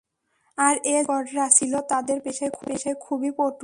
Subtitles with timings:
[0.57, 3.59] আর এ জাদুকররা ছিল তাদের পেশায় খুবই পটু।